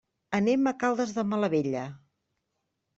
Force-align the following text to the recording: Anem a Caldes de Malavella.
Anem 0.37 0.69
a 0.71 0.73
Caldes 0.85 1.15
de 1.19 1.27
Malavella. 1.35 1.87